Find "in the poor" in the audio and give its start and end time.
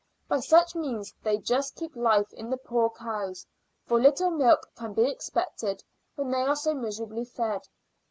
2.33-2.89